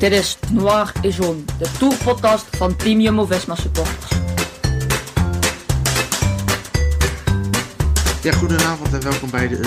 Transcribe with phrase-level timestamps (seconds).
[0.00, 3.99] Dit is Noir et Jaune, de tourpodcast van Team Jumbo-Visma supporters.
[8.22, 9.58] Ja, goedenavond en welkom bij de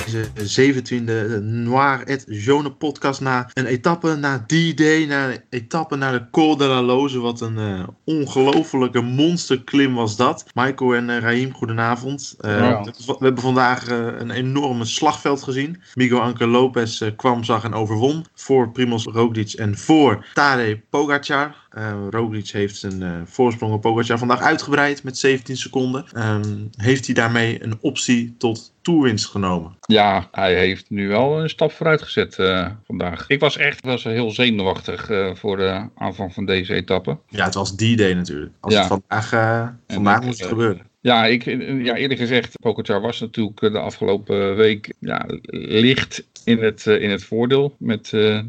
[1.40, 6.30] 17e Noir et Jaune podcast na een etappe, na D-Day, na een etappe naar de
[6.32, 7.20] Col de la Loze.
[7.20, 10.46] Wat een eh ongelofelijke monsterklim was dat.
[10.54, 12.36] Michael en eh, Raheem, goedenavond.
[12.40, 12.82] Eh, Ja.
[13.06, 15.82] We hebben vandaag eh, een enorme slagveld gezien.
[15.94, 21.56] Miguel Anker Lopez eh, kwam, zag en overwon voor Primoz Roglic en voor Tadej Pogacar.
[21.74, 26.06] Eh Roglic heeft zijn eh, voorsprong op Pogacar vandaag uitgebreid met 17 seconden.
[26.12, 29.78] Ehm, heeft hij daarmee een optie tot toerwinst genomen?
[29.82, 33.26] Ja, hij heeft nu wel een stap vooruit gezet eh, vandaag.
[33.28, 37.18] Ik was echt was heel zenuwachtig eh, voor de aanvang van deze etappe.
[37.30, 38.52] Ja, het was die day natuurlijk.
[38.60, 38.80] Als Ja.
[38.80, 39.30] het vandaag,
[39.88, 40.92] vandaag moest het gebeuren.
[41.02, 41.44] Ja, ik,
[41.84, 47.10] ja, eerlijk gezegd, Pogacar was natuurlijk de afgelopen week ja, licht in het, eh, in
[47.10, 47.76] het voordeel.
[47.80, 48.40] Met eh,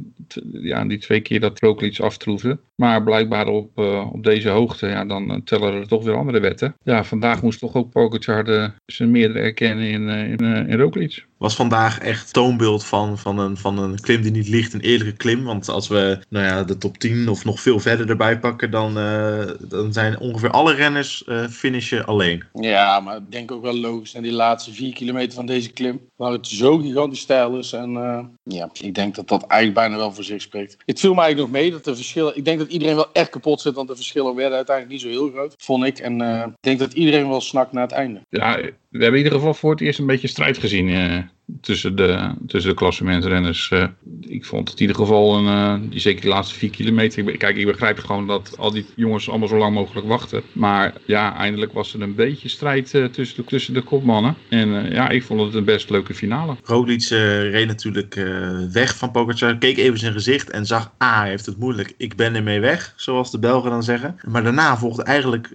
[0.52, 2.58] ja, die twee keer dat Roglic aftroefde.
[2.74, 6.76] Maar blijkbaar op, eh, op deze hoogte, ja, dan tellen er toch weer andere wetten.
[6.82, 11.26] Ja, vandaag moest toch ook Pogacar zijn meerdere erkennen in, in, in Roglic.
[11.44, 15.16] Was vandaag echt toonbeeld van, van, een, van een klim die niet ligt, een eerlijke
[15.16, 15.44] klim.
[15.44, 18.98] Want als we nou ja, de top 10 of nog veel verder erbij pakken, dan,
[18.98, 22.44] eh, dan zijn ongeveer alle renners eh, finishen alleen.
[22.52, 24.14] Ja, maar ik denk ook wel logisch.
[24.14, 27.72] En die laatste vier kilometer van deze klim, waar het zo gigantisch stijl is.
[27.72, 30.76] En eh, ja, ik denk dat dat eigenlijk bijna wel voor zich spreekt.
[30.86, 32.36] Het viel mij eigenlijk nog mee dat de verschillen...
[32.36, 35.18] Ik denk dat iedereen wel echt kapot zit, want de verschillen werden uiteindelijk niet zo
[35.18, 35.98] heel groot, vond ik.
[35.98, 38.20] En eh, ik denk dat iedereen wel snakt naar het einde.
[38.28, 38.56] Ja,
[38.94, 41.18] we hebben in ieder geval voor het eerst een beetje strijd gezien eh,
[41.60, 43.70] tussen de, tussen de klassementrenners.
[43.70, 43.86] Eh,
[44.20, 47.36] ik vond het in ieder geval, een, eh, die, zeker die laatste vier kilometer.
[47.36, 50.42] Kijk, ik begrijp gewoon dat al die jongens allemaal zo lang mogelijk wachten.
[50.52, 54.36] Maar ja, eindelijk was er een beetje strijd eh, tussen, de, tussen de kopmannen.
[54.48, 56.56] En ja, ik vond het een best leuke finale.
[56.62, 58.14] Roglic reed natuurlijk
[58.72, 62.16] weg van Pogacar, keek even zijn gezicht en zag, ah, hij heeft het moeilijk, ik
[62.16, 64.16] ben ermee weg, zoals de Belgen dan zeggen.
[64.28, 65.50] Maar daarna volgde eigenlijk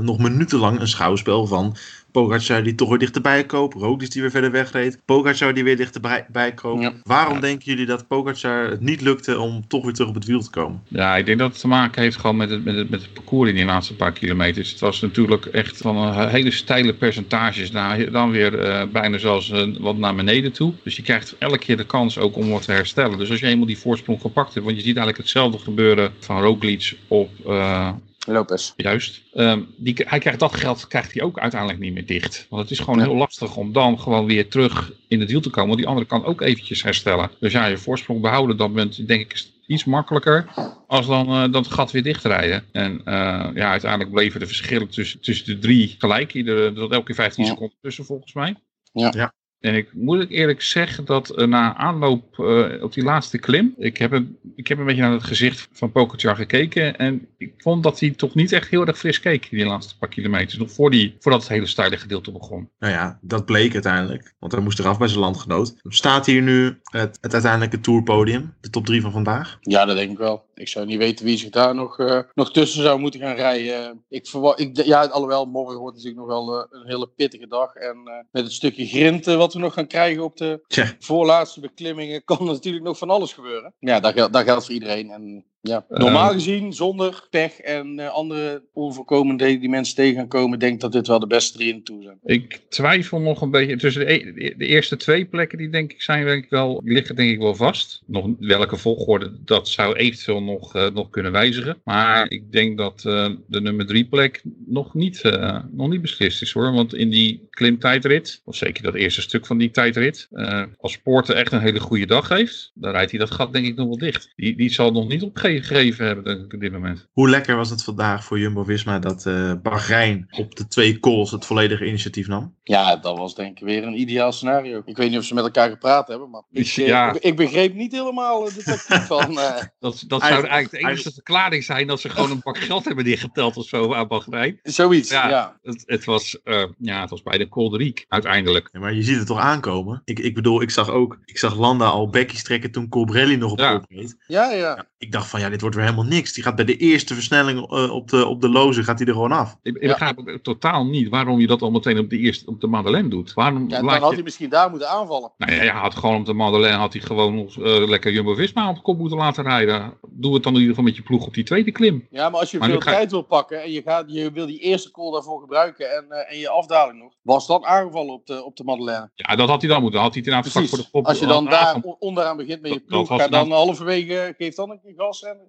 [0.00, 1.76] nog minutenlang een schouwspel van
[2.14, 6.52] Pogacar die toch weer dichterbij koopt, Roglic die weer verder wegreed, Pogacar die weer dichterbij
[6.54, 6.82] koopt.
[6.82, 6.92] Ja.
[7.02, 10.40] Waarom denken jullie dat Pogacar het niet lukte om toch weer terug op het wiel
[10.40, 10.82] te komen?
[10.88, 13.12] Ja, ik denk dat het te maken heeft gewoon met het, met het, met het
[13.12, 14.70] parcours in die laatste paar kilometers.
[14.70, 17.70] Het was natuurlijk echt van een hele steile percentages.
[17.70, 20.72] naar dan weer eh, bijna zelfs eh, wat naar beneden toe.
[20.82, 23.18] Dus je krijgt elke keer de kans ook om wat te herstellen.
[23.18, 24.66] Dus als je eenmaal die voorsprong gepakt hebt.
[24.66, 27.30] Want je ziet eigenlijk hetzelfde gebeuren van Roglic op...
[27.46, 27.90] eh,
[28.26, 28.72] Lopez.
[28.76, 29.22] Juist.
[29.32, 32.46] Ehm, die, hij krijgt dat geld krijgt hij ook uiteindelijk niet meer dicht.
[32.48, 35.50] Want het is gewoon heel lastig om dan gewoon weer terug in het wiel te
[35.50, 35.68] komen.
[35.68, 37.30] Want die andere kan ook eventjes herstellen.
[37.40, 40.46] Dus ja, je voorsprong behouden, dat bent denk ik is iets makkelijker
[40.86, 42.64] als dan eh, dat gat weer dichtrijden.
[42.72, 46.34] En eh, ja, uiteindelijk bleven de verschillen tussen, tussen de drie gelijk.
[46.34, 47.50] Iedere, er zat elke keer 15 Ja.
[47.50, 48.56] seconden tussen volgens mij.
[48.92, 49.12] Ja.
[49.16, 49.32] Ja.
[49.64, 53.96] En ik moet eerlijk zeggen dat eh, na aanloop eh, op die laatste klim, ik
[53.96, 57.82] heb, een, ik heb een beetje naar het gezicht van Pogacar gekeken en ik vond
[57.82, 60.70] dat hij toch niet echt heel erg fris keek in die laatste paar kilometers, nog
[60.70, 62.70] voor die, voordat het hele steile gedeelte begon.
[62.78, 65.74] Nou ja, dat bleek uiteindelijk, want hij moest eraf bij zijn landgenoot.
[65.82, 69.58] Staat hier nu het, het uiteindelijke tourpodium, de top 3 van vandaag?
[69.60, 70.44] Ja, dat denk ik wel.
[70.54, 74.04] Ik zou niet weten wie zich daar nog, eh, nog tussen zou moeten gaan rijden.
[74.08, 77.74] Ik verwacht, ik, ja, alhoewel, morgen wordt natuurlijk nog wel eh, een hele pittige dag.
[77.74, 80.64] En eh, met het stukje grind eh, wat we nog gaan krijgen op de
[80.98, 83.74] voorlaatste beklimmingen, kan er natuurlijk nog van alles gebeuren.
[83.78, 85.10] Ja, dat, geldt- dat geldt voor iedereen.
[85.10, 86.32] En ja, normaal Ehm.
[86.34, 90.92] gezien, zonder pech en eh, andere onvoorkomende die mensen tegen gaan komen, denk ik dat
[90.92, 92.18] dit wel de beste drie in de tour zijn.
[92.24, 96.02] Ik twijfel nog een beetje tussen de, e- de eerste twee plekken die denk ik
[96.02, 98.02] zijn denk ik wel, die liggen denk ik wel vast.
[98.06, 101.80] Nog welke volgorde, dat zou eventueel nog, eh, nog kunnen wijzigen.
[101.84, 106.42] Maar ik denk dat eh, de nummer drie plek nog niet, eh, nog niet beslist
[106.42, 106.72] is hoor.
[106.72, 111.36] Want in die klimtijdrit, of zeker dat eerste stuk van die tijdrit, eh, als Poorten
[111.36, 113.98] echt een hele goede dag heeft, dan rijdt hij dat gat denk ik nog wel
[113.98, 114.32] dicht.
[114.36, 117.08] Die, die zal nog niet opgeven gegeven hebben denk ik, op dit moment.
[117.12, 121.46] Hoe lekker was het vandaag voor Jumbo-Visma dat eh Bahrein op de twee calls het
[121.46, 122.54] volledige initiatief nam?
[122.62, 124.82] Ja, dat was denk ik weer een ideaal scenario.
[124.84, 127.12] Ik weet niet of ze met elkaar gepraat hebben, maar ik, eh, Ja.
[127.14, 129.38] ik, ik begreep niet helemaal eh, de tactiek van...
[129.38, 132.84] eh, Dat, dat zou eigenlijk de enige verklaring zijn dat ze gewoon een bak geld
[132.84, 134.58] hebben neergeteld of zo aan Bahrein.
[134.62, 135.28] zoiets, Ja.
[135.28, 135.58] ja.
[135.62, 138.68] Het, het, was, eh, ja, het was bij de Kolderiek uiteindelijk.
[138.72, 140.02] Ja, maar je ziet het toch aankomen?
[140.04, 143.52] Ik, ik bedoel, ik zag ook, ik zag Landa al bekkies trekken toen Colbrelli nog
[143.52, 143.72] op Ja.
[143.78, 144.16] kop reed.
[144.26, 144.86] Ja, ja.
[145.04, 146.32] Ik dacht van, ja, dit wordt weer helemaal niks.
[146.32, 149.12] Die gaat bij de eerste versnelling eh, op, de, op de loze, gaat hij er
[149.12, 149.56] gewoon af.
[149.62, 149.88] Ik, ik Ja.
[149.88, 153.34] begrijp totaal niet waarom je dat al meteen op de eerste op de Madeleine doet.
[153.34, 154.14] Waarom ja dan had je...
[154.14, 155.32] hij misschien daar moeten aanvallen.
[155.38, 158.68] Nou ja, hij had gewoon op de Madeleine had hij gewoon nog eh, lekker Jumbo-Visma
[158.68, 159.92] op de kop moeten laten rijden.
[160.10, 162.06] Doe het dan in ieder geval met je ploeg op die tweede klim.
[162.10, 164.58] Ja, maar als je Maar veel tijd wil pakken en je, gaat, je wil die
[164.58, 168.44] eerste call daarvoor gebruiken en, eh, en je afdaling nog, was dan aangevallen op de,
[168.44, 169.10] op de Madeleine.
[169.14, 170.00] Ja, dat had hij dan moeten.
[170.00, 171.06] Had hij het inderdaad vlak voor de kop.
[171.06, 174.34] Als je dan daar aan- on- onderaan begint met je Dat- ploeg, dat dan halverwege,
[174.38, 174.80] geef dan een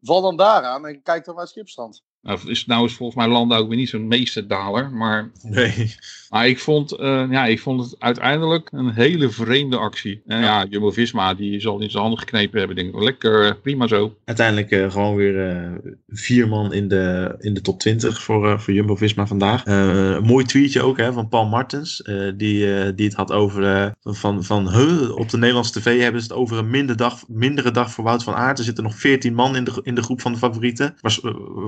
[0.02, 2.04] val dan daaraan en kijk dan naar het schipstand.
[2.26, 4.92] Nou, is, nou is volgens mij Landa ook weer niet zo'n meesterdaler.
[4.92, 5.96] Maar, Nee.
[6.30, 10.22] maar ik, vond, eh, ja, ik vond het uiteindelijk een hele vreemde actie.
[10.26, 12.76] En ja, Jumbo-Visma die zal in zijn handen geknepen hebben.
[12.76, 14.16] Denk ik, lekker, eh, prima zo.
[14.26, 15.70] Uiteindelijk eh, gewoon weer
[16.08, 19.66] vier man in de, in de top 20 voor, voor Jumbo-Visma vandaag.
[19.66, 22.04] Een mooi tweetje ook hè, van Paul Martens.
[22.36, 26.38] die, die het had over van, van huh, op de Nederlandse tv hebben ze het
[26.38, 28.58] over een minder dag, mindere dag voor Wout van Aert.
[28.58, 30.96] Er zitten nog 14 man in de, in de groep van de favorieten.
[31.02, 31.20] Waar,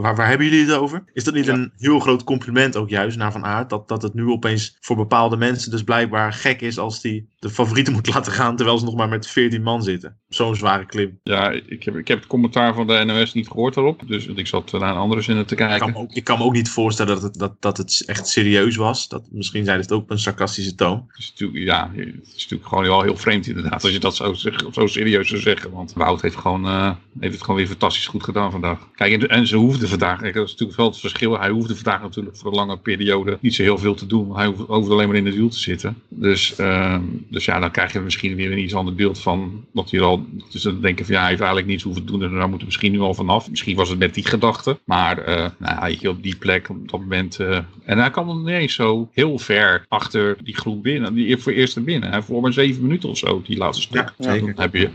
[0.01, 1.03] waar, waar hebben jullie het over?
[1.13, 1.53] Is dat niet Ja.
[1.53, 3.69] een heel groot compliment ook juist naar Van Aert?
[3.69, 7.49] Dat, dat het nu opeens voor bepaalde mensen dus blijkbaar gek is als die de
[7.49, 10.17] favorieten moet laten gaan terwijl ze nog maar met 14 man zitten.
[10.29, 11.19] Zo'n zware klim.
[11.23, 14.01] Ja, ik heb, ik heb het commentaar van de NOS niet gehoord daarop.
[14.07, 15.91] Dus ik zat naar een andere zinnen te Ik kan, kijken.
[15.91, 18.75] me ook, ik kan me ook niet voorstellen dat het, dat, dat het echt serieus
[18.75, 19.07] was.
[19.07, 21.03] Dat, misschien zijn het ook op een sarcastische toon.
[21.07, 23.83] Het is ja, het is natuurlijk gewoon wel heel vreemd inderdaad.
[23.83, 24.33] Als je dat zo,
[24.71, 25.71] zo serieus zou zeggen.
[25.71, 28.79] Want Wout heeft, gewoon, eh, heeft het gewoon weer fantastisch goed gedaan vandaag.
[28.95, 31.39] Kijk, en, en ze hoefden vandaag, dat is natuurlijk wel het verschil.
[31.39, 34.35] Hij hoefde vandaag natuurlijk voor een lange periode niet zo heel veel te doen.
[34.35, 36.01] Hij hoefde, hoefde alleen maar in het wiel te zitten.
[36.09, 39.65] Dus, ehm, dus ja, dan krijg je misschien weer een iets ander beeld van.
[39.73, 42.23] Dat hij al, dus dan denken van ja, hij heeft eigenlijk niets hoeven te doen.
[42.23, 43.49] En daar moeten we misschien nu al vanaf.
[43.49, 44.79] Misschien was het met die gedachte.
[44.83, 47.39] Maar eh nou, je, op die plek, op dat moment.
[47.39, 51.13] eh, en hij nog niet eens zo heel ver achter die groep binnen.
[51.13, 52.09] Die voor eerste binnen.
[52.09, 54.13] Hij voor maar zeven minuten of zo, die laatste stuk.
[54.17, 54.53] Ja, zeker.
[54.53, 54.89] Dan heb je.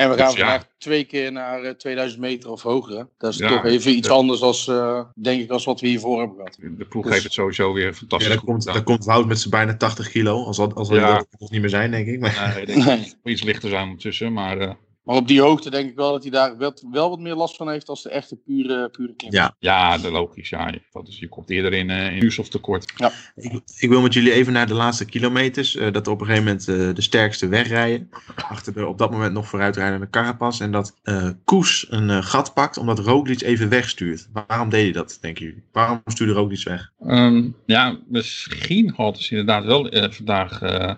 [0.00, 0.44] En we gaan Dus ja.
[0.46, 3.06] vandaag twee keer naar eh, 2000 meter of hoger.
[3.18, 4.14] Dat is Ja, toch even iets ja.
[4.14, 6.56] anders als, eh, denk ik, als wat we hiervoor hebben gehad.
[6.78, 8.74] De ploeg Dus- heeft het sowieso weer Ja, fantastisch daar, goed komt, gedaan.
[8.74, 10.44] daar komt Wout met zijn bijna 80 kilo.
[10.44, 11.14] Als, al- als we Ja.
[11.16, 12.20] dat nog niet meer zijn, denk ik.
[12.20, 13.14] Maar, Nee, ik denk Nee.
[13.34, 14.32] iets lichter zijn ondertussen.
[14.32, 14.70] Maar eh,
[15.04, 17.56] Maar op die hoogte denk ik wel dat hij daar wel, wel wat meer last
[17.56, 19.32] van heeft als de echte pure, pure klim.
[19.32, 20.48] ja, ja, de logisch.
[20.48, 22.92] Ja, dat is, je komt eerder in, eh in zuurstoftekort.
[23.34, 25.76] ik, ik wil met jullie even naar de laatste kilometers.
[25.76, 28.08] eh, dat er op een gegeven moment eh, de sterkste wegrijden.
[28.48, 30.60] Achter de op dat moment nog vooruitrijdende Carapaz.
[30.60, 34.28] En dat eh, Koes een eh, gat pakt omdat Roglic even wegstuurt.
[34.46, 35.62] Waarom deed hij dat, denken jullie?
[35.72, 36.90] Waarom stuurde Roglic weg?
[37.06, 40.94] Ehm, ja, misschien hadden ze inderdaad wel vandaag eh,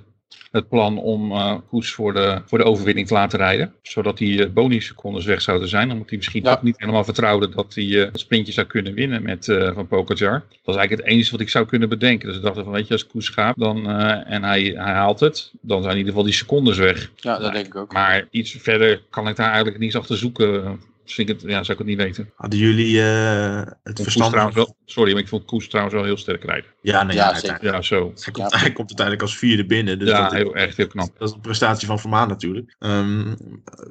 [0.51, 3.75] het plan om eh Koes voor de, voor de overwinning te laten rijden.
[3.83, 5.91] Zodat die uh, bonussecondes weg zouden zijn.
[5.91, 6.55] Omdat hij misschien Ja.
[6.55, 9.45] toch niet helemaal vertrouwde dat hij eh, het sprintje zou kunnen winnen met
[9.75, 10.33] Van Pogacar.
[10.33, 12.29] Dat was eigenlijk het enige wat ik zou kunnen bedenken.
[12.29, 13.91] Dus ik dacht van weet je, als Koes gaat dan,
[14.27, 17.11] en hij, hij haalt het, dan zijn in ieder geval die secondes weg.
[17.17, 17.93] Ja, dat denk ik ook.
[17.93, 20.81] Maar iets verder kan ik daar eigenlijk niets achter zoeken.
[21.05, 22.33] Dus vind ik het, ja, zou ik het niet weten.
[22.37, 24.55] Hadden jullie eh, het verstand?
[24.55, 26.71] wel, sorry, maar ik vond Koes trouwens wel heel sterk rijden.
[26.83, 28.13] Ja, nee, Ja, zo.
[28.15, 28.59] Hij, komt, Ja.
[28.59, 29.99] hij komt uiteindelijk als vierde binnen.
[29.99, 31.19] Dus ja, dat, heel, echt heel knap.
[31.19, 32.77] dat is een prestatie van Vermaan natuurlijk.
[32.79, 33.35] Ehm,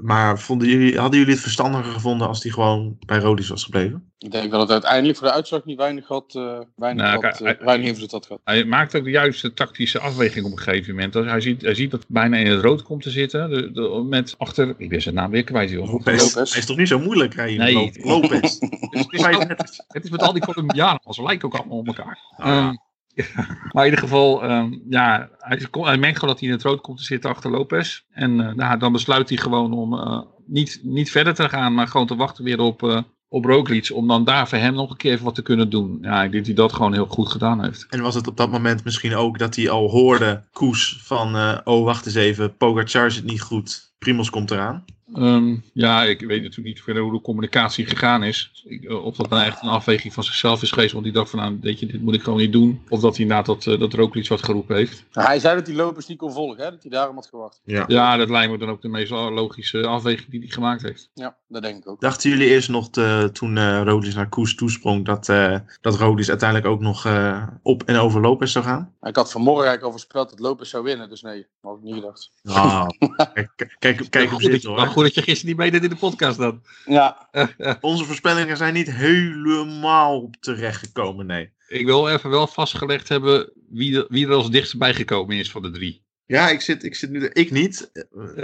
[0.02, 4.11] maar vonden jullie, hadden jullie het verstandiger gevonden als hij gewoon bij Roglic was gebleven?
[4.22, 7.42] Ik denk dat het uiteindelijk voor de uitslag niet weinig, had, eh, weinig, Nou, had,
[7.42, 8.42] eh, weinig invloed had gehad.
[8.44, 11.16] Hij maakt ook de juiste tactische afweging op een gegeven moment.
[11.16, 13.50] Als hij, ziet, hij ziet dat het bijna in het rood komt te zitten.
[13.50, 15.92] De, de- met achter, ik ben zijn naam weer kwijt joh.
[15.92, 16.34] Lopez.
[16.34, 16.52] Lopez.
[16.52, 17.58] Hij is toch niet zo moeilijk rijden?
[17.58, 17.74] Nee.
[17.74, 18.60] Lo- Lopez.
[18.92, 22.18] Het is, het het is met al die Colombianen, ze lijken ook allemaal op elkaar.
[22.38, 22.74] Ehm,
[23.72, 26.82] maar in ieder geval, ehm, ja, hij, hij merkt gewoon dat hij in het rood
[26.82, 28.02] komt te zitten achter Lopez.
[28.12, 31.88] En eh, nou, dan besluit hij gewoon om eh, niet, niet verder te gaan, maar
[31.88, 33.02] gewoon te wachten weer op, eh
[33.32, 33.92] op Roglic.
[33.94, 35.98] Om dan daar voor hem nog een keer even wat te kunnen doen.
[36.02, 37.86] Ja, ik denk dat hij dat gewoon heel goed gedaan heeft.
[37.90, 41.36] En was het op dat moment misschien ook dat hij al hoorde, Koes, van...
[41.36, 43.94] eh, oh, wacht eens even, Pogacar zit niet goed.
[43.98, 44.86] Primos komt eraan.
[45.14, 48.64] Ehm, ja, ik weet natuurlijk niet verder hoe de communicatie gegaan is.
[48.68, 51.30] Ik, eh, of dat nou echt een afweging van zichzelf is geweest, want die dacht
[51.30, 52.82] van nou, weet je, dit moet ik gewoon niet doen.
[52.90, 55.06] Of dat hij inderdaad dat, dat er ook iets wat geroepen heeft.
[55.12, 56.70] Nou, hij zei dat hij lopers niet kon volgen, hè?
[56.70, 57.62] dat hij daarom had gewacht.
[57.66, 57.84] Ja.
[57.88, 61.10] Ja, dat lijkt me dan ook de meest logische afweging die hij gemaakt heeft.
[61.14, 62.02] Ja, dat denk ik ook.
[62.02, 65.06] Dachten jullie eerst nog te- toen eh Roglic naar Koes toesprong...
[65.06, 68.94] dat, eh dat Roglic uiteindelijk ook nog eh, op en over Lopez zou gaan?
[69.02, 71.84] Ik had vanmorgen eigenlijk al voorspeld dat Lopez zou winnen, dus nee, dat had ik
[71.84, 72.32] niet gedacht.
[72.44, 72.88] Ah,
[73.34, 74.80] kijk, kijk, kijk op dit hoor.
[75.04, 76.62] Dat je gisteren niet meedeed in de podcast dan.
[76.86, 77.30] Ja,
[77.82, 81.50] Onze voorspellingen zijn niet helemaal terechtgekomen, nee.
[81.68, 85.52] Ik wil even wel vastgelegd hebben wie, er- wie er als dichtst bij gekomen is
[85.52, 86.04] van de drie.
[86.26, 87.30] Ja, ik zit, ik zit nu...
[87.34, 87.92] Ik niet.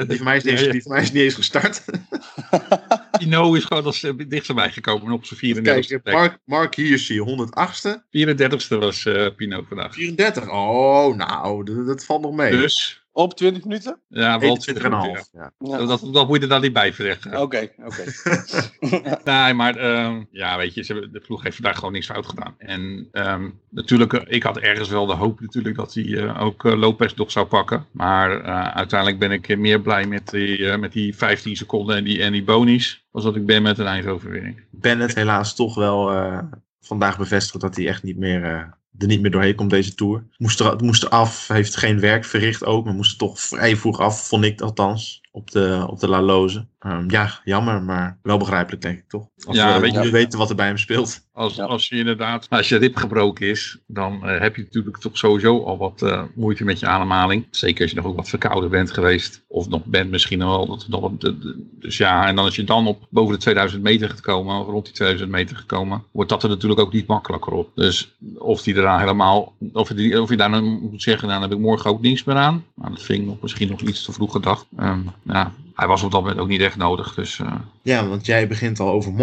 [0.07, 0.71] Die van mij is, niet eens- Ja, ja.
[0.71, 1.83] die van mij is niet eens gestart.
[3.19, 6.01] Pino is gewoon als eh, dichtst bij gekomen op zijn 34ste Kijk.
[6.03, 7.89] Mark, Mark Hirschi, 108ste.
[8.17, 9.93] 34ste was eh, Pino vandaag.
[9.93, 10.49] 34.
[10.51, 12.51] Oh, nou, dat, dat valt nog mee.
[12.51, 13.99] Dus, op 20 minuten?
[14.07, 14.89] ja, wel 20 21,5.
[14.89, 15.27] minuten.
[15.31, 15.51] Ja.
[15.59, 15.85] Ja.
[15.85, 17.41] Dat, dat moet je er dan niet bij verleggen.
[17.41, 18.03] Oké, oké.
[19.23, 22.25] Nee, maar ehm, ja, weet je, ze hebben, de ploeg heeft vandaag gewoon niks fout
[22.25, 22.55] gedaan.
[22.57, 26.65] En ehm, natuurlijk, eh, ik had ergens wel de hoop natuurlijk dat hij eh, ook
[26.65, 27.85] eh, Lopez nog zou pakken.
[27.91, 32.03] Maar eh, uiteindelijk ben ik meer blij met die, eh, met die 15 seconden en
[32.03, 33.05] die, en die bonies.
[33.11, 34.61] Als dat ik ben met een eindoverwinning.
[34.71, 36.39] Bennett helaas toch wel eh,
[36.81, 38.63] vandaag bevestigd dat hij echt niet meer, eh,
[38.97, 40.23] er niet meer doorheen komt deze Tour.
[40.37, 43.77] Moest er, moest er af, heeft geen werk verricht ook, maar moest er toch vrij
[43.77, 46.65] vroeg af, vond ik althans, op de, op de La Loze.
[46.79, 49.27] Ehm, ja, jammer, maar wel begrijpelijk denk ik toch?
[49.47, 51.25] Als Ja, we weet je- weten wat er bij hem speelt.
[51.33, 51.63] Als, Ja.
[51.65, 55.63] als je inderdaad, als je rib gebroken is, dan eh, heb je natuurlijk toch sowieso
[55.63, 57.47] al wat eh, moeite met je ademhaling.
[57.51, 59.43] Zeker als je nog ook wat verkouden bent geweest.
[59.47, 60.67] Of nog bent misschien wel.
[60.67, 61.11] Dat, nog,
[61.71, 64.65] dus ja, en dan als je dan op boven de 2000 meter gaat komen, of
[64.67, 67.71] rond die 2000 meter gekomen, wordt dat er natuurlijk ook niet makkelijker op.
[67.75, 71.49] Dus of die eraan helemaal, of je, of je daar dan moet zeggen, nou, dan
[71.49, 72.63] heb ik morgen ook niks meer aan.
[72.75, 74.65] Nou, dat vind ik nog, misschien nog iets te vroeg gedacht.
[74.77, 77.13] Ehm, ja, hij was op dat moment ook niet echt nodig.
[77.13, 79.13] Dus eh, Ja, want jij begint al over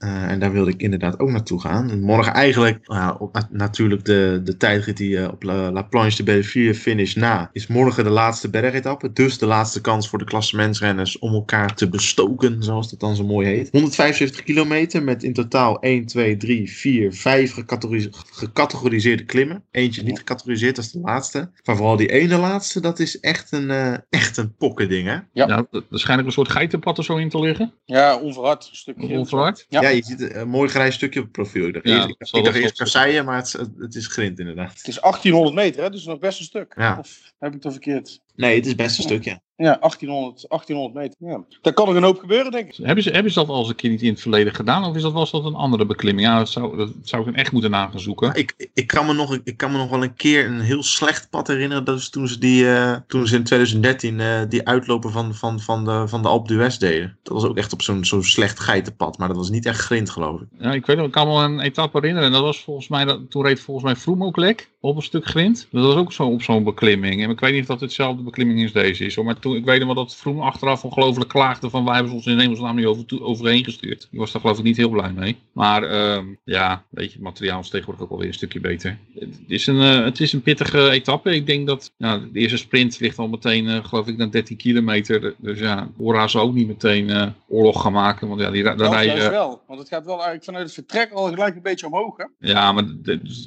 [0.00, 1.90] eh, en daar wilde ik inderdaad ook naartoe gaan.
[1.90, 5.72] En morgen eigenlijk, nou ja, op, na- natuurlijk de, de tijdrit die eh, op La,
[5.72, 9.12] La Planche de Belleville finish na, is morgen de laatste bergetappe.
[9.12, 13.24] Dus de laatste kans voor de klassementsrenners om elkaar te bestoken, zoals dat dan zo
[13.24, 13.68] mooi heet.
[13.72, 19.64] 175 kilometer met in totaal 1, 2, 3, 4, 5 gecategorise- gecategoriseerde klimmen.
[19.70, 21.50] Eentje niet gecategoriseerd, dat is de laatste.
[21.64, 25.16] Maar vooral die ene laatste, dat is echt een, eh echt een pokkending, hè?
[25.32, 25.66] Ja.
[25.70, 27.72] er schijnt ook een soort geitenpad er zo in te liggen.
[27.84, 28.68] Ja, onverhard.
[28.70, 29.18] Een stukje.
[29.18, 29.66] Onverhard.
[29.68, 29.80] Ja.
[29.82, 31.66] Ja, je ziet een mooi grijs stukje op het profiel.
[31.66, 34.78] Ik dacht Ja, eerst, dat ik, dacht eerst kasseien, maar het, het is grind inderdaad.
[34.78, 35.90] Het is 1800 meter, hè?
[35.90, 36.74] dus nog best een stuk.
[36.76, 36.96] Ja.
[36.98, 38.20] Of heb ik het verkeerd?
[38.34, 39.30] Nee, het is best een stukje.
[39.30, 41.16] Ja, 1800, 1800 meter.
[41.30, 41.44] Ja.
[41.62, 42.76] Daar kan nog een hoop gebeuren, denk ik.
[42.86, 44.84] Hebben ze, hebben ze dat al eens een keer niet in het verleden gedaan?
[44.84, 46.28] Of is dat, was dat een andere beklimming?
[46.28, 48.34] Ja, dat zou, dat zou ik echt moeten nagaan zoeken.
[48.34, 51.30] Ik, ik, kan me nog, ik kan me nog wel een keer een heel slecht
[51.30, 51.84] pad herinneren.
[51.84, 55.60] Dat is toen ze, die, eh, toen ze in 2013 eh, die uitlopen van, van,
[55.60, 57.18] van, de, van de Alpe d'Huez deden.
[57.22, 59.18] Dat was ook echt op zo'n zo'n slecht geitenpad.
[59.18, 60.46] Maar dat was niet echt grind, geloof ik.
[60.58, 62.28] Ja, ik weet nog, ik kan me wel een etappe herinneren.
[62.28, 65.02] En dat was volgens mij, dat, toen reed volgens mij Froome ook lek op een
[65.02, 65.68] stuk grind.
[65.70, 67.22] Dat was ook zo op zo'n beklimming.
[67.22, 69.14] En ik weet niet of dat hetzelfde beklimming als deze is.
[69.14, 69.24] hoor.
[69.24, 72.16] Maar toen, ik weet nog wel dat Froome achteraf ongelooflijk klaagde van wij hebben ze
[72.16, 74.08] ons in hemelsnaam niet over, overheen gestuurd.
[74.10, 75.36] Die was daar geloof ik niet heel blij mee.
[75.52, 78.98] Maar ehm, ja, weet je, het materiaal is tegenwoordig ook alweer een stukje beter.
[79.14, 81.34] Het is een, eh, het is een pittige etappe.
[81.34, 85.34] Ik denk dat de eerste sprint ligt al meteen, eh, geloof ik, naar 13 kilometer.
[85.38, 88.28] Dus ja, Bora zal ook niet meteen eh, oorlog gaan maken.
[88.28, 89.62] Want ja, die, daar Dat juist wel.
[89.66, 92.24] Want het gaat wel eigenlijk vanuit het vertrek al gelijk een beetje omhoog, hè?
[92.38, 92.84] Ja, maar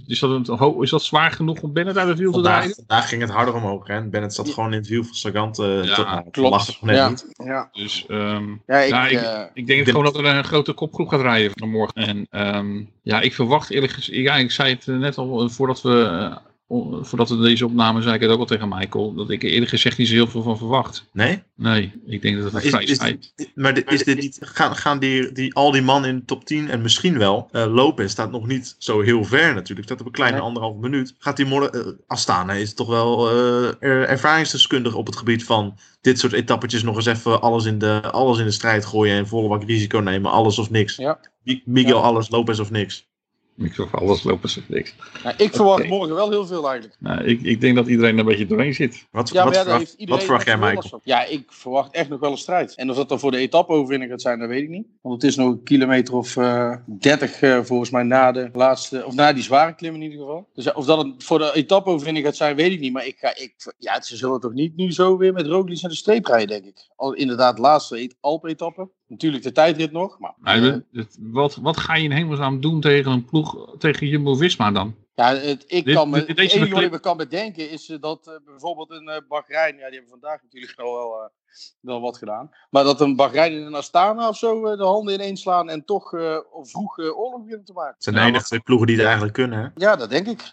[0.08, 2.76] is dat, een, is dat zwaar genoeg om Bennett uit het wiel te Vandaag, draaien?
[2.76, 3.88] vandaag ging het harder omhoog.
[3.88, 3.94] Hè?
[3.94, 6.50] En Bennett zat gewoon in het wiel van Sagan te, Ja, te, nou, te Klopt.
[6.52, 7.10] lachen nog net ja.
[7.10, 7.26] niet.
[7.38, 7.70] Ja.
[7.72, 11.52] Dus ehm, Ja, ik, eh, ik denk gewoon dat er een grote kopgroep gaat rijden
[11.56, 11.96] van morgen.
[11.96, 15.82] En ehm, ja, ik verwacht eerlijk gezegd, ja, ik zei het net al eh, voordat
[15.82, 16.38] we, eh,
[17.02, 19.70] voordat we deze opname, zei ik het ook al tegen Michael, dat ik er eerlijk
[19.72, 21.10] gezegd niet zo heel veel van verwacht.
[21.14, 21.44] Nee?
[21.56, 24.76] Nee, ik denk dat het Maar is, vrij is, maar dit- is dit niet, gaan,
[24.76, 28.12] gaan die, die, al die mannen in de top 10 en misschien wel, eh Lopez
[28.12, 30.46] staat nog niet zo heel ver natuurlijk, staat op een kleine Nee.
[30.46, 31.16] anderhalve minuut.
[31.20, 35.78] Gaat die morgen, eh, Astana is toch wel eh, er- ervaringsdeskundig op het gebied van
[36.02, 39.28] dit soort etappetjes nog eens even alles in de, alles in de strijd gooien en
[39.28, 40.96] volle bak risico nemen, alles of niks.
[40.96, 41.20] Ja.
[41.66, 42.04] Miguel Ja.
[42.04, 43.12] alles, Lopez of niks.
[43.58, 44.96] Ik zeg alles lopen ze niks.
[45.24, 46.96] nou, ik verwacht morgen wel heel veel eigenlijk.
[47.00, 49.08] Nou, ik, ik denk dat iedereen er een beetje doorheen zit.
[49.12, 51.02] Wat, Ja, wat, ja, daar heeft verwacht, wat verwacht jij Michael?
[51.04, 52.76] Ja, ik verwacht echt nog wel een strijd.
[52.76, 54.86] En of dat dan voor de etappe-overwinning gaat zijn, dat weet ik niet.
[55.02, 59.06] Want het is nog een kilometer of eh 30 eh, volgens mij na de laatste,
[59.06, 60.48] of na die zware klim in ieder geval.
[60.54, 62.94] Dus ja, of dat het voor de etappe-overwinning gaat zijn, weet ik niet.
[62.94, 65.92] Maar ik ga, ik, ja, ze zullen toch niet nu zo weer met Roglic naar
[65.92, 66.88] de streep rijden, denk ik.
[66.96, 68.90] Al inderdaad, laatste et- Alpe-etappe.
[69.14, 70.34] Natuurlijk de tijdrit nog, maar...
[70.38, 74.72] Maar eh, het- wat, wat ga je in hemelsnaam doen tegen een ploeg, tegen Jumbo-Visma
[74.72, 74.96] dan?
[75.16, 77.70] Ja, het, ik Dit- kan me, dit- het deze enige wat ik me kan bedenken
[77.70, 81.30] is eh, dat eh, bijvoorbeeld een Bahrein, ja die hebben vandaag natuurlijk al wel,
[81.80, 85.14] wel wat gedaan, maar dat een Bahrein en een Astana of zo eh, de handen
[85.14, 87.94] ineens slaan en toch eh, vroeg eh, oorlog beginnen te maken.
[87.94, 89.60] Het zijn de enige twee ploegen die het eigenlijk kunnen.
[89.60, 89.68] Hè?
[89.86, 90.52] Ja, dat denk ik.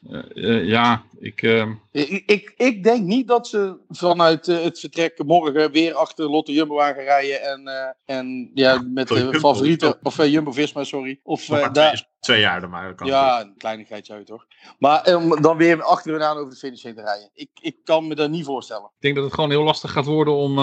[0.67, 1.43] Ja, ik...
[1.43, 6.53] ehm, Ik, ik, ik denk niet dat ze vanuit het vertrek morgen weer achter Lotte
[6.53, 9.39] Jumbo aan gaan rijden en, eh, en ja, met de Jumbo.
[9.39, 11.21] favorieten, of Jumbo-Visma, sorry.
[11.23, 12.87] Of daar, twee, twee jaar dan maar.
[12.87, 14.47] dat kan Ja, een kleinigheidje uit hoor.
[14.79, 17.31] Maar om dan weer achter hun aan over de finish heen te rijden.
[17.35, 18.85] Ik, ik kan me dat niet voorstellen.
[18.85, 20.59] Ik denk dat het gewoon heel lastig gaat worden om,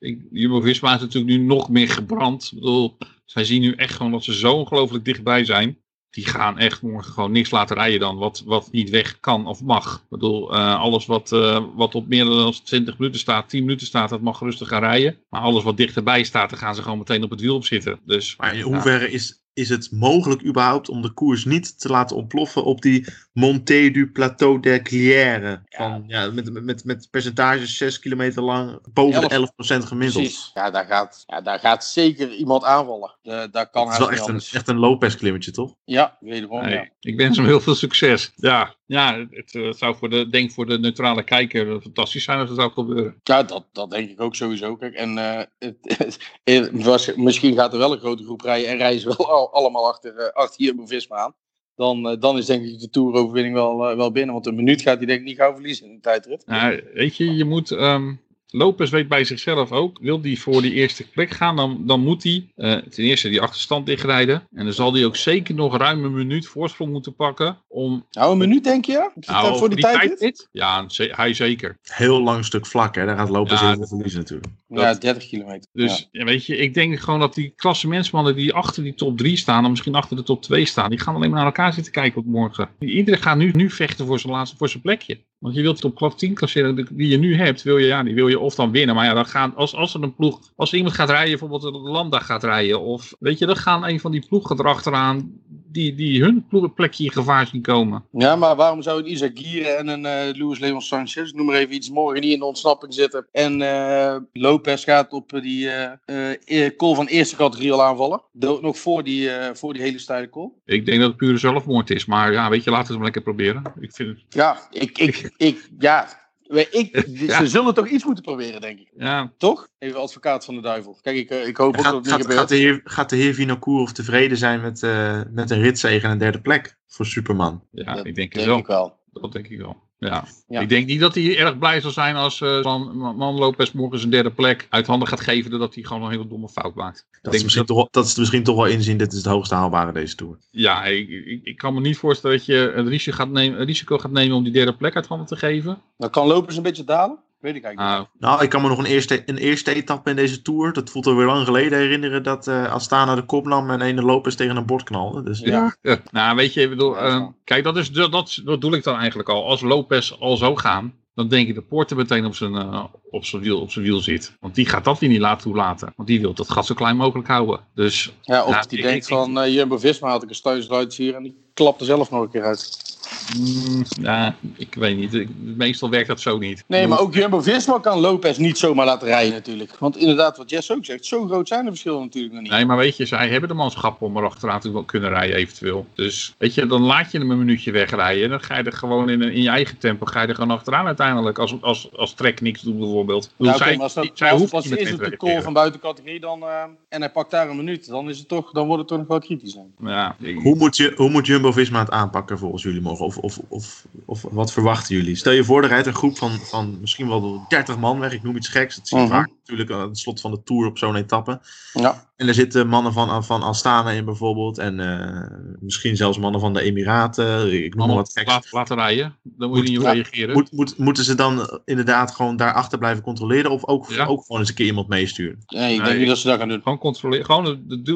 [0.00, 2.44] eh, is natuurlijk nu nog meer gebrand.
[2.44, 5.78] Ik bedoel, zij zien nu echt gewoon dat ze zo ongelooflijk dichtbij zijn.
[6.10, 9.62] Die gaan echt morgen gewoon niks laten rijden dan wat, wat niet weg kan of
[9.62, 9.94] mag.
[9.94, 13.86] Ik bedoel, uh, alles wat, uh, wat op meer dan 20 minuten staat, 10 minuten
[13.86, 15.16] staat, dat mag rustig gaan rijden.
[15.28, 18.00] Maar alles wat dichterbij staat, daar gaan ze gewoon meteen op het wiel op zitten.
[18.04, 22.16] Dus, maar in hoeverre is, is het mogelijk überhaupt om de koers niet te laten
[22.16, 23.06] ontploffen op die
[23.38, 25.62] Montée du Plateau der Glière?
[25.68, 26.24] Van, ja.
[26.24, 30.24] ja met, met, met percentages 6 kilometer lang, boven 11, de 11% gemiddeld.
[30.24, 33.16] Precies, ja daar, gaat, ja, daar gaat zeker iemand aanvallen.
[33.22, 35.74] De, daar kan het is wel echt een, echt een Lopez klimmetje, toch?
[35.84, 36.88] Ja, wederom, nee, ja.
[37.00, 38.32] Ik wens hem heel veel succes.
[38.34, 42.48] Ja, ja het, het, zou voor de, denk voor de neutrale kijker fantastisch zijn als
[42.48, 43.20] het zou gebeuren.
[43.22, 44.76] Ja, dat, dat denk ik ook sowieso.
[44.76, 48.76] Kijk, en uh, het, het, was, misschien gaat er wel een grote groep rijden en
[48.76, 51.34] rijden ze wel al, allemaal achter, uh, achter Jumbo-Visma aan.
[51.78, 54.34] Dan, uh, dan is denk ik de Tour-overwinning wel, wel binnen.
[54.34, 56.46] Want een minuut gaat hij denk ik niet gauw verliezen in de tijdrit.
[56.46, 57.70] Nou, weet je, je moet...
[57.70, 58.20] Um...
[58.50, 62.22] Lopez weet bij zichzelf ook, wil hij voor die eerste plek gaan, dan, dan moet
[62.22, 64.48] hij uh, ten eerste die achterstand dichtrijden.
[64.54, 68.06] En dan zal hij ook zeker nog ruim een minuut voorsprong moeten pakken om...
[68.10, 69.10] Nou, een minuut denk je?
[69.14, 71.78] Nou, voor die, die tijd, tijd Ja, hij zeker.
[71.82, 73.06] Heel lang stuk vlak, hè?
[73.06, 74.52] Daar gaat Lopez ja, in verliezen natuurlijk.
[74.68, 75.68] Dat, ja, 30 kilometer.
[75.72, 76.24] Dus ja.
[76.24, 79.70] weet je, ik denk gewoon dat die klassementsmannen die achter die top 3 staan, of
[79.70, 82.26] misschien achter de top 2 staan, die gaan alleen maar naar elkaar zitten kijken op
[82.26, 82.68] morgen.
[82.78, 85.18] Iedereen gaat nu, nu vechten voor zijn laatste, voor zijn plekje.
[85.38, 88.14] Want je wilt op klap 10 klasseren die je nu hebt, wil je, ja, die
[88.14, 88.94] wil je of dan winnen.
[88.94, 91.90] Maar ja, dan gaan, als, als er een ploeg, als iemand gaat rijden, bijvoorbeeld de
[91.90, 95.32] Landa gaat rijden, of weet je, dan gaan een van die ploegen erachteraan
[95.70, 98.04] die, die hun plekje in gevaar zien komen.
[98.12, 101.54] Ja, maar waarom zou een Isaac Gieren en een uh, Luis Leon Sanchez, noem maar
[101.54, 103.26] even iets, morgen niet in de ontsnapping zitten.
[103.32, 105.68] En uh, Lopez gaat op die
[106.06, 108.22] uh, call van eerste categorie al aanvallen.
[108.32, 110.50] Nog voor die, voor die hele stijle call.
[110.64, 113.12] Ik denk dat het pure zelfmoord is, maar ja, weet je, laten we het maar
[113.12, 113.62] lekker proberen.
[113.80, 114.18] Ik vind het...
[114.28, 117.04] Ja, ik, ik, ik, ja, ik,
[117.38, 118.90] Ze zullen toch iets moeten proberen, denk ik.
[118.96, 119.32] Ja.
[119.38, 119.68] Toch?
[119.78, 120.98] Even advocaat van de duivel.
[121.02, 122.38] Kijk, ik, ik hoop ook dat het gaat, niet gebeurt.
[122.38, 126.12] Gaat de heer, gaat de heer Vinocourt tevreden zijn met, uh, met een ritzege en
[126.12, 127.62] een derde plek voor Superman?
[127.70, 128.58] Ja, dat ik denk, denk wel.
[128.58, 128.98] ik wel.
[129.12, 129.87] Dat denk ik wel.
[129.98, 130.24] Ja.
[130.48, 130.60] ja.
[130.60, 133.98] Ik denk niet dat hij erg blij zal zijn als uh, man, man Lopez morgen
[133.98, 137.06] zijn derde plek uit handen gaat geven, doordat hij gewoon een hele domme fout maakt.
[137.22, 137.76] Dat is, misschien dat...
[137.76, 140.38] Toch, dat is misschien toch wel inzien, dit is het hoogste haalbare deze Tour.
[140.50, 143.66] Ja, ik, ik, ik, kan me niet voorstellen dat je een risico gaat, nemen, een
[143.66, 145.82] risico gaat nemen om die derde plek uit handen te geven.
[145.96, 147.18] Dan kan Lopez een beetje dalen?
[147.38, 148.20] Weet ik eigenlijk niet.
[148.20, 151.06] Nou, ik kan me nog een eerste, een eerste etappe in deze Tour, dat voelt
[151.06, 154.56] er weer lang geleden, herinneren dat uh, Astana de kop nam en een Lopez tegen
[154.56, 155.22] een bord knalde.
[155.22, 155.76] Dus, ja.
[155.82, 156.00] ja.
[156.10, 159.28] Nou, weet je, ik bedoel, uh, kijk, dat, is, dat, dat bedoel ik dan eigenlijk
[159.28, 159.46] al.
[159.46, 163.24] Als Lopez al zo gaan, dan denk ik dat Poorter meteen op zijn, uh, op,
[163.24, 164.36] zijn wiel, op zijn wiel zit.
[164.40, 165.92] Want die gaat dat weer niet laten toelaten.
[165.96, 167.60] Want die wil dat gat zo klein mogelijk houden.
[167.74, 170.94] Dus, ja, of nou, die ik, denkt ik, van uh, Jumbo-Visma had ik een stuinsruit
[170.94, 172.97] hier en die klapt er zelf nog een keer uit.
[173.36, 175.26] Mm, ja, ik weet niet.
[175.56, 176.64] Meestal werkt dat zo niet.
[176.66, 179.76] Nee, maar ook Jumbo-Visma kan Lopez niet zomaar laten rijden natuurlijk.
[179.78, 182.52] Want inderdaad, wat Jess ook zegt, zo groot zijn de verschillen natuurlijk nog niet.
[182.52, 185.86] Nee, maar weet je, zij hebben de manschappen om erachteraan te kunnen rijden eventueel.
[185.94, 188.24] Dus weet je, dan laat je hem een minuutje wegrijden.
[188.24, 190.50] En dan ga je er gewoon in, in je eigen tempo, ga je er gewoon
[190.50, 191.38] achteraan uiteindelijk.
[191.38, 193.30] Als, als, als Trek niks doet bijvoorbeeld.
[193.36, 195.80] Ja, okay, zij, maar als dat, zij als, als is het de call van buiten
[195.80, 198.78] categorie dan, uh, en hij pakt daar een minuut, dan, is het toch, dan wordt
[198.80, 199.58] het toch nog wel kritisch.
[199.80, 200.38] Ja, ik...
[200.38, 204.52] Hoe moet, je, hoe moet Jumbo-Visma het aanpakken volgens jullie Of, of, of, of wat
[204.52, 205.16] verwachten jullie?
[205.16, 208.12] Stel je voor, er rijdt een groep van, van misschien wel 30 man weg.
[208.12, 208.76] Ik noem iets geks.
[208.76, 209.18] Dat zie je uh -huh.
[209.18, 211.40] vaak natuurlijk aan het slot van de Tour op zo'n etappe.
[211.72, 212.06] Ja.
[212.16, 214.58] En er zitten mannen van, van Astana in bijvoorbeeld.
[214.58, 217.52] En uh, misschien zelfs mannen van de Emiraten.
[217.64, 218.30] Ik noem maar wat geks.
[218.30, 219.16] Laat, laten rijden.
[219.22, 220.34] Dan moet, moet je niet reageren.
[220.34, 223.50] Moet, moet, moeten ze dan inderdaad gewoon daarachter blijven controleren?
[223.50, 224.06] Of ook, ja.
[224.06, 225.38] ook gewoon eens een keer iemand meesturen?
[225.46, 226.62] Nee, ik denk niet dat ze dat gaan doen.
[226.62, 227.24] Gewoon controleren.
[227.24, 227.44] Gewoon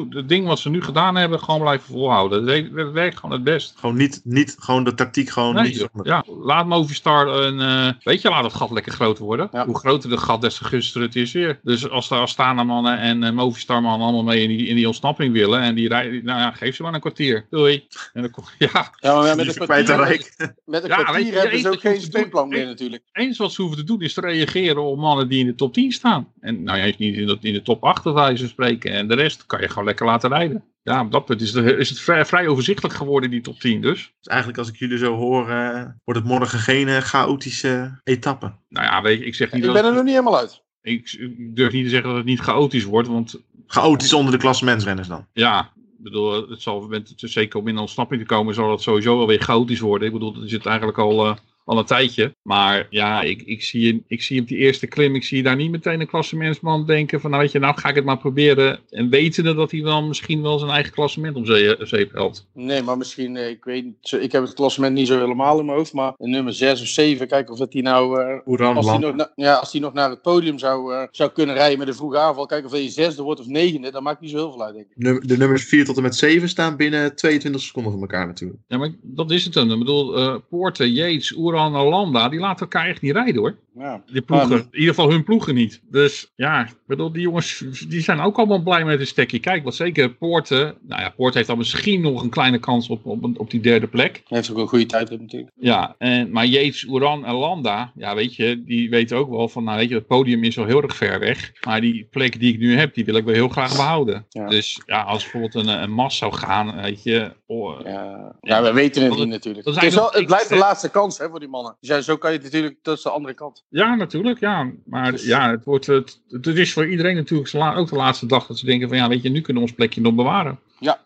[0.09, 2.45] het ding wat ze nu gedaan hebben, gewoon blijven volhouden.
[2.75, 3.73] Dat werkt gewoon het best.
[3.77, 5.89] Gewoon niet, niet gewoon de tactiek gewoon nee, niet.
[6.03, 7.59] Ja, laat Movistar een...
[7.59, 9.47] Uh, weet je, laat het gat lekker groot worden.
[9.51, 9.65] Ja.
[9.65, 11.59] Hoe groter het gat, des te gunstiger het is weer.
[11.63, 14.87] Dus als de Astana mannen en uh, Movistar mannen allemaal mee in die, in die
[14.87, 15.61] ontsnapping willen.
[15.61, 17.45] En die rijden, nou ja, geef ze maar een kwartier.
[17.49, 17.87] Doei.
[18.13, 18.93] En dan kom, ja.
[18.99, 22.01] ja, maar met een kwartier, met, met een ja, kwartier je, hebben ze ook geen
[22.01, 23.03] speelplan meer natuurlijk.
[23.11, 25.55] Het enige wat ze hoeven te doen is te reageren op mannen die in de
[25.55, 26.31] top 10 staan.
[26.39, 28.91] En nou ja, niet in de, in de top 8 of wijze spreken.
[28.91, 30.63] En de rest kan je gewoon lekker laten rijden.
[30.83, 33.81] Ja, op dat punt is het, is het vrij, vrij, overzichtelijk geworden, die top 10
[33.81, 34.13] dus.
[34.17, 38.53] Dus eigenlijk als ik jullie zo hoor, uh, wordt het morgen geen uh, chaotische etappe.
[38.69, 39.81] Nou ja, weet je, ik zeg niet ik dat...
[39.81, 40.62] ben er nog niet helemaal uit.
[40.83, 43.41] Ik, ik durf niet te zeggen dat het niet chaotisch wordt, want...
[43.67, 45.25] Chaotisch onder de klassementsrenners dan?
[45.33, 49.17] Ja, ik bedoel, het zal met, zeker om in ontsnapping te komen, zal het sowieso
[49.17, 50.07] wel weer chaotisch worden.
[50.07, 52.35] Ik bedoel, dat is het eigenlijk al, uh, al een tijdje.
[52.41, 55.71] Maar ja, ik, ik, zie, ik zie op die eerste klim, ik zie daar niet
[55.71, 58.79] meteen een klassementsman denken van, nou weet je, nou ga ik het maar proberen.
[58.89, 62.47] En wetende dat hij dan misschien wel zijn eigen klassement zee, zeep helpt.
[62.53, 63.85] Nee, maar misschien, eh, ik weet
[64.19, 66.87] ik heb het klassement niet zo helemaal in mijn hoofd, maar een nummer 6 of
[66.87, 69.81] 7, kijken of dat hij nou, eh, Oeran, als hij nog, na- ja, als hij
[69.81, 72.71] nog naar het podium zou, eh, zou kunnen rijden met een vroege aanval, kijken of
[72.71, 74.97] hij zesde wordt of negende, dat maakt niet zo heel veel uit, denk ik.
[74.97, 78.59] Num- De nummers 4 tot en met 7 staan binnen 22 seconden van elkaar natuurlijk.
[78.67, 79.71] Ja, maar dat is het dan.
[79.71, 83.55] Ik bedoel, eh Poorten, Yates, Oeran en Landa, die laten elkaar echt niet rijden hoor.
[83.75, 84.03] Ja.
[84.11, 85.81] Die ploegen, in ieder geval hun ploegen niet.
[85.89, 89.39] Dus ja, bedoel, die jongens die zijn ook allemaal blij met een stekje.
[89.39, 93.05] Kijk, wat zeker Poorten, nou ja, Poorten heeft dan misschien nog een kleine kans op,
[93.05, 94.13] op, op die derde plek.
[94.13, 95.51] Hij heeft ook een goede tijd natuurlijk.
[95.55, 99.63] Ja, en, maar Yates, Oeran en Landa, ja weet je, die weten ook wel van,
[99.63, 101.51] nou weet je, het podium is wel heel erg ver weg.
[101.65, 104.25] Maar die plek die ik nu heb, die wil ik wel heel graag behouden.
[104.29, 104.47] Ja.
[104.47, 108.73] Dus ja, als bijvoorbeeld een, een Mas zou gaan, weet je, oh, Ja, ja we
[108.73, 109.65] weten het niet natuurlijk.
[109.65, 111.77] Het, is wel, het blijft de laatste kans hè, voor die mannen.
[111.79, 113.65] Dus ja, zo kan je het natuurlijk, dat is de andere kant.
[113.69, 114.71] Ja, natuurlijk, ja.
[114.85, 118.57] Maar ja, het, wordt, het, het is voor iedereen natuurlijk ook de laatste dag dat
[118.57, 120.59] ze denken van ja, weet je, nu kunnen we ons plekje nog bewaren.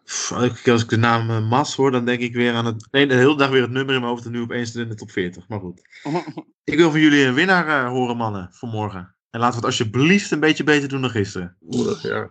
[0.04, 2.88] Pff, als ik- de naam eh, Mas hoor, dan denk ik weer aan het.
[2.92, 4.96] Nee, de hele dag weer het nummer in mijn hoofd en nu opeens in de
[4.96, 5.48] top 40.
[5.48, 5.82] Maar goed.
[6.64, 9.16] Ik wil van jullie een winnaar eh, horen, mannen, voor morgen.
[9.30, 11.58] En laten we het alsjeblieft een beetje beter doen dan gisteren.
[11.62, 12.30] Oeh, ja.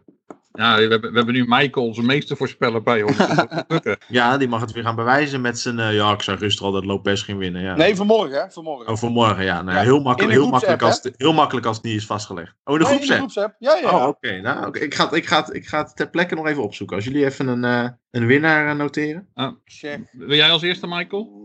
[0.57, 3.17] Ja, we hebben, we hebben nu Michael, onze meeste voorspeller bij ons.
[3.17, 3.97] Dus.
[4.09, 5.79] Ja, die mag het weer gaan bewijzen met zijn.
[5.79, 7.63] eh, ja, ik zag gisteren al dat Lopez ging winnen.
[7.63, 7.75] Ja.
[7.77, 8.89] Nee, vanmorgen hè, vanmorgen.
[8.93, 9.63] Oh, voor morgen, ja.
[9.63, 12.55] Nou, ja, heel, makkelijk, heel, makkelijk als, het- heel makkelijk als het niet is vastgelegd.
[12.65, 13.19] Oh, in de Nee, groepsapp.
[13.19, 13.55] groepsapp.
[13.59, 13.91] Ja, ja.
[13.97, 14.41] Oh, oké.
[14.41, 14.79] Nou, oké.
[14.79, 16.97] ik, ga, het- ik, ga, ik ga het ter plekke nog even opzoeken.
[16.97, 19.29] Als jullie even een, eh, een winnaar eh, noteren.
[19.65, 20.09] Check.
[20.13, 21.45] Wil jij als eerste, Michael?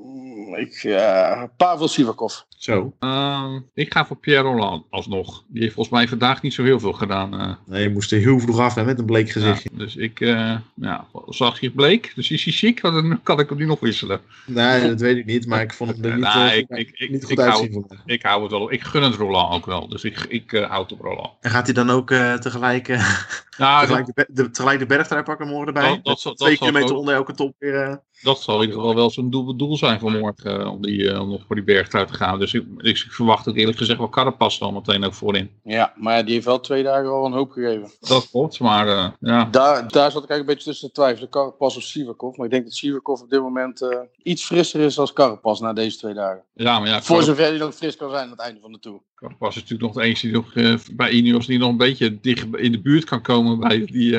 [0.56, 2.34] Ik, ja, Pavel Sivakov.
[2.58, 2.94] Zo.
[3.00, 5.44] Ehm, ik ga voor Pierre Roland alsnog.
[5.48, 7.40] Die heeft volgens mij vandaag niet zo heel veel gedaan.
[7.40, 7.54] eh.
[7.66, 9.70] Nee, je moest er heel vroeg af hè, met een bleek ja, gezichtje.
[9.74, 12.12] dus ik, eh, ja, zag je bleek?
[12.16, 12.82] Dus is hij ziek?
[12.82, 14.22] Dan kan ik hem nu nog wisselen.
[14.46, 15.48] Nee, dat weet ik niet.
[15.48, 17.38] Maar ik vond hem er niet, Nou, eh, ik- goed- ik- ik- niet goed ik
[17.40, 17.86] hou- uitzien.
[18.06, 18.72] Ik hou het wel.
[18.72, 19.88] Ik gun het Roland ook wel.
[19.88, 21.30] Dus ik, ik eh, houd op Roland.
[21.42, 22.98] En gaat hij dan ook eh, tegelijk, eh,
[23.58, 26.00] Ja, dat, tegelijk, de, de, tegelijk de bergtrui pakken morgen erbij?
[26.04, 28.02] Dat- dat Twee kilometer onder elke top weer.
[28.22, 30.60] Dat zal in ieder geval wel zijn doel, doel zijn voor morgen.
[30.60, 32.40] eh, om, die, eh, om nog voor die bergtrui te gaan.
[32.40, 35.50] Dus ik, ik verwacht ook eerlijk gezegd wel Carapaz dan meteen ook voorin.
[35.64, 37.92] Ja, maar die heeft wel twee dagen al een hoop gegeven.
[38.00, 38.60] Dat klopt.
[38.60, 39.46] Maar eh, ja.
[39.46, 41.30] Daar, daar zat ik eigenlijk een beetje tussen te twijfelen.
[41.30, 42.38] Carapaz of Sivakov.
[42.38, 43.82] Maar ik denk dat Sivakov op dit moment
[44.24, 46.44] iets frisser is als Carapaz na deze twee dagen.
[46.54, 47.02] ja, maar ja.
[47.02, 49.00] Voor zover hij nog fris kan zijn aan het einde van de Tour.
[49.16, 52.56] Carapaz is natuurlijk nog de enige die nog bij Ineos die nog een beetje dicht
[52.56, 54.18] in de buurt kan komen bij die,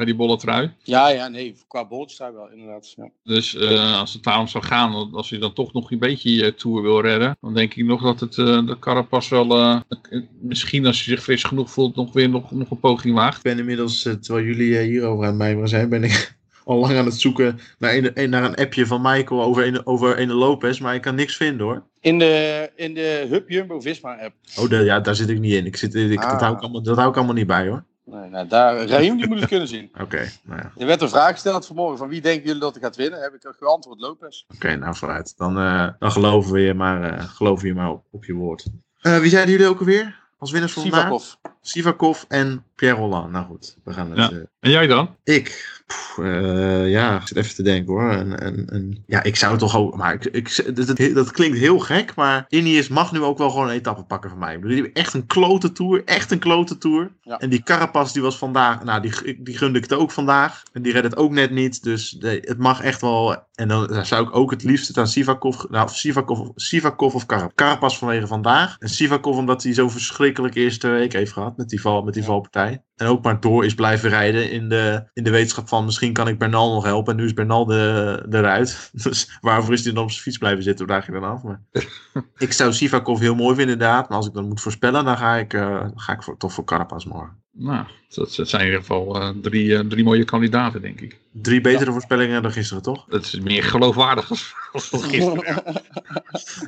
[0.00, 0.70] eh, bij die bolle trui.
[0.82, 1.54] Ja, ja, nee.
[1.68, 2.92] Qua bolletstrui wel, inderdaad.
[2.96, 3.10] Ja.
[3.24, 6.54] Dus eh, als het daarom zou gaan, als hij dan toch nog een beetje je
[6.54, 10.20] Tour wil redden, dan denk ik nog dat het eh de Carapaz wel, eh, eh,
[10.40, 13.36] misschien als hij zich fris genoeg voelt, nog weer nog, nog een poging waagt.
[13.36, 16.78] Ik ben inmiddels, eh, terwijl jullie eh, hierover aan het mijmeren zijn, ben ik al
[16.78, 20.32] lang aan het zoeken naar een, naar een appje van Michael over een, over een
[20.32, 20.78] Lopez.
[20.80, 21.82] Maar ik kan niks vinden hoor.
[22.00, 24.34] In de, in de Hub Jumbo Visma app.
[24.58, 25.66] Oh, de, ja, daar zit ik niet in.
[25.66, 26.40] Ik zit, ik, dat, Ah.
[26.40, 27.84] hou ik allemaal, dat hou ik allemaal niet bij hoor.
[28.04, 29.90] Nee, nou, daar, Raheem, die moet het kunnen zien.
[30.00, 30.72] Oké, nou ja.
[30.76, 33.20] Er werd een vraag gesteld vanmorgen van wie denken jullie dat er gaat winnen?
[33.20, 34.44] Heb ik geantwoord Lopez.
[34.54, 35.36] Oké, nou vooruit.
[35.36, 38.66] Dan, eh, dan geloven we je maar, eh, geloven je maar op, op je woord.
[39.00, 40.18] Eh, wie zeiden jullie ook alweer?
[40.38, 41.02] Als winnaars van vandaag?
[41.02, 41.34] Sivakov.
[41.60, 43.30] Sivakov en Pierre Rolland.
[43.30, 44.30] Nou goed, we gaan het...
[44.30, 44.59] Ja.
[44.60, 45.16] En jij dan?
[45.24, 45.78] Ik,
[46.18, 48.10] eh, ja, ik zit even te denken hoor.
[48.10, 51.58] En, en, en, ja, ik zou toch ook, maar ik, ik, dat, dat, dat klinkt
[51.58, 54.54] heel gek, maar Ineos mag nu ook wel gewoon een etappe pakken van mij.
[54.54, 57.10] Ik bedoel, die hebben echt een klote tour, echt een klote tour.
[57.22, 57.38] Ja.
[57.38, 60.62] En die Carapaz die was vandaag, nou die, die gunde ik het ook vandaag.
[60.72, 63.48] En die redde het ook net niet, dus de- het mag echt wel.
[63.54, 67.54] En dan zou ik ook het liefst het aan Sivakov, nou Sivakov, Sivakov of Carapaz.
[67.54, 68.76] Carapaz vanwege vandaag.
[68.78, 72.22] En Sivakov omdat hij zo'n verschrikkelijk eerste week heeft gehad met die, val, met die
[72.22, 72.28] Ja.
[72.28, 72.82] valpartij.
[73.00, 76.28] En ook maar door is blijven rijden in de, in de wetenschap van misschien kan
[76.28, 77.12] ik Bernal nog helpen.
[77.12, 78.90] En nu is Bernal de, eruit.
[79.02, 80.86] Dus waarvoor is hij dan op zijn fiets blijven zitten?
[80.86, 81.42] Daag je dan af?
[81.42, 81.60] Maar
[82.36, 84.08] ik zou Sivakov heel mooi vinden inderdaad.
[84.08, 86.64] Maar als ik dan moet voorspellen, dan ga ik, eh, ga ik voor, toch voor
[86.64, 87.39] Carapaz morgen.
[87.52, 91.18] Nou, dat, zijn in ieder geval eh, drie, eh, drie mooie kandidaten, denk ik.
[91.32, 93.04] Drie betere voorspellingen dan gisteren, toch?
[93.08, 95.62] Dat is meer geloofwaardig als, als gisteren.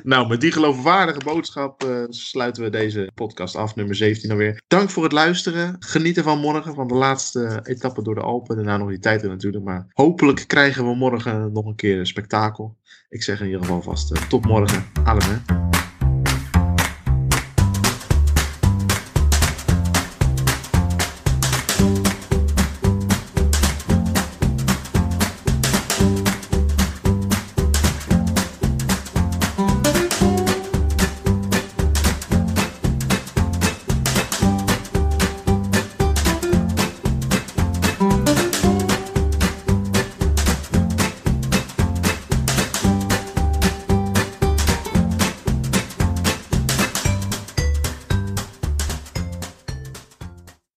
[0.03, 4.61] Nou, met die geloofwaardige boodschap eh, sluiten we deze podcast af, nummer 17 alweer.
[4.67, 5.75] Dank voor het luisteren.
[5.79, 8.55] Geniet ervan morgen, van de laatste etappe door de Alpen.
[8.55, 9.63] Daarna nog die tijd er natuurlijk.
[9.63, 12.77] Maar hopelijk krijgen we morgen nog een keer een spektakel.
[13.09, 14.85] Ik zeg in ieder geval vast tot morgen.
[15.03, 15.82] Adem hè.